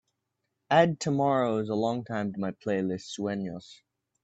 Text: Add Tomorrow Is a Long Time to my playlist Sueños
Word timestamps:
Add 0.71 0.99
Tomorrow 0.99 1.59
Is 1.59 1.69
a 1.69 1.75
Long 1.75 2.03
Time 2.03 2.33
to 2.33 2.39
my 2.39 2.49
playlist 2.53 3.15
Sueños 3.15 3.81